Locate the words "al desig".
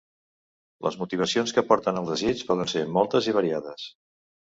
2.01-2.41